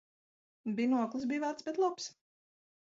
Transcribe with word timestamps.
Binoklis 0.79 1.29
bija 1.33 1.45
vecs, 1.45 1.69
bet 1.71 1.81
labs. 1.87 2.11